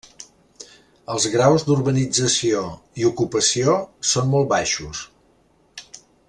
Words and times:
Els 1.15 1.27
graus 1.33 1.65
d'urbanització 1.67 2.63
i 3.03 3.07
ocupació 3.13 3.77
són 4.15 4.33
molt 4.35 4.51
baixos. 4.57 5.05